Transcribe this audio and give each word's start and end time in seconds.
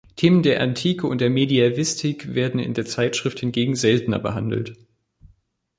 Themen 0.15 0.41
der 0.41 0.61
Antike 0.61 1.05
und 1.05 1.21
der 1.21 1.29
Mediävistik 1.29 2.33
werden 2.33 2.59
in 2.59 2.73
der 2.73 2.87
Zeitschrift 2.87 3.39
hingegen 3.41 3.75
seltener 3.75 4.17
behandelt. 4.17 4.73